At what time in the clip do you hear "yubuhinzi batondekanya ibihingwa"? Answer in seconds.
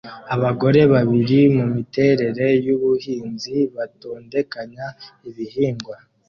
2.65-5.95